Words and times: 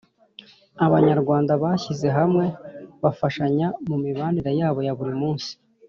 Abanyarwanda 0.85 1.51
bashyize 1.63 2.07
hamwe 2.17 2.45
bafashanya 3.03 3.67
mu 3.87 3.95
mibanire 4.03 4.51
yabo 4.59 4.79
ya 4.87 4.93
buri 4.97 5.13
munsi 5.23 5.51